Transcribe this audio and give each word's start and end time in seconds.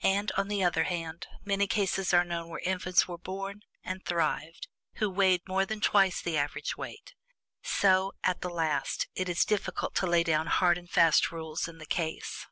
And, 0.00 0.32
on 0.38 0.48
the 0.48 0.64
other 0.64 0.84
hand, 0.84 1.26
many 1.44 1.66
cases 1.66 2.14
are 2.14 2.24
known 2.24 2.48
where 2.48 2.60
infants 2.64 3.06
were 3.06 3.18
born, 3.18 3.60
and 3.84 4.02
thrived, 4.02 4.68
who 4.94 5.10
weighed 5.10 5.46
more 5.46 5.66
than 5.66 5.82
twice 5.82 6.22
the 6.22 6.38
average 6.38 6.78
weight. 6.78 7.12
So, 7.62 8.14
at 8.24 8.40
the 8.40 8.48
last, 8.48 9.06
it 9.14 9.28
is 9.28 9.44
difficult 9.44 9.94
to 9.96 10.06
lay 10.06 10.22
down 10.24 10.46
hard 10.46 10.78
and 10.78 10.88
fast 10.88 11.30
rules 11.30 11.68
in 11.68 11.76
the 11.76 11.84
case. 11.84 12.46